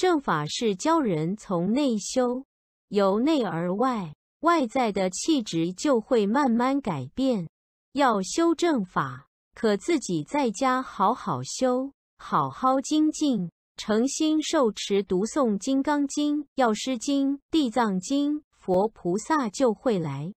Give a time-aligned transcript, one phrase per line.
[0.00, 2.46] 正法是教人从内修，
[2.88, 7.46] 由内而外，外在的气质就会慢慢改变，
[7.92, 11.92] 要修正法，可自己在家好好修。
[12.16, 20.32] 好好精进，诚心受持读诵金刚经、药师经、地藏经、佛菩萨就会来。